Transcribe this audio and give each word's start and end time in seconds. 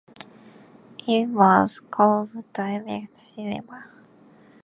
It 1.07 1.25
was 1.27 1.79
called 1.91 2.29
Direct 2.53 3.15
Cinema. 3.15 3.83